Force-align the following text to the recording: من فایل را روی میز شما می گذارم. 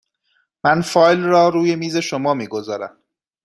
من 0.63 0.81
فایل 0.81 1.23
را 1.23 1.49
روی 1.49 1.75
میز 1.75 1.97
شما 1.97 2.33
می 2.33 2.47
گذارم. 2.47 2.97